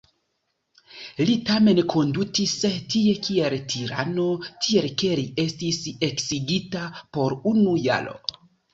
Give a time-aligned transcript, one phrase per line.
[1.29, 2.55] Li tamen kondutis
[2.95, 4.27] tie kiel tirano,
[4.65, 5.81] tiel ke li estis
[6.13, 8.23] eksigita post unu jaro.